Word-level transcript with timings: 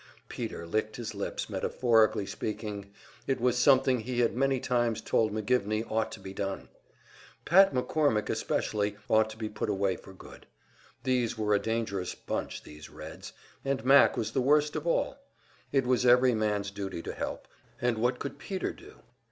Peter 0.29 0.65
licked 0.65 0.95
his 0.95 1.13
lips, 1.13 1.47
metaphorically 1.47 2.25
speaking. 2.25 2.91
It 3.27 3.39
was 3.39 3.55
something 3.55 3.99
he 3.99 4.21
had 4.21 4.35
many 4.35 4.59
times 4.59 4.99
told 4.99 5.31
McGivney 5.31 5.85
ought 5.91 6.11
to 6.13 6.19
be 6.19 6.33
done. 6.33 6.69
Pat 7.45 7.71
McCormick 7.71 8.27
especially 8.27 8.97
ought 9.09 9.29
to 9.29 9.37
be 9.37 9.47
put 9.47 9.69
away 9.69 9.95
for 9.95 10.11
good. 10.11 10.47
These 11.03 11.37
were 11.37 11.53
a 11.53 11.59
dangerous 11.59 12.15
bunch, 12.15 12.63
these 12.63 12.89
Reds, 12.89 13.33
and 13.63 13.85
Mac 13.85 14.17
was 14.17 14.31
the 14.31 14.41
worst 14.41 14.75
of 14.75 14.87
all. 14.87 15.19
It 15.71 15.85
was 15.85 16.03
every 16.03 16.33
man's 16.33 16.71
duty 16.71 17.03
to 17.03 17.13
help, 17.13 17.47
and 17.79 17.99
what 17.99 18.17
could 18.17 18.39
Peter 18.39 18.73
do? 18.73 19.01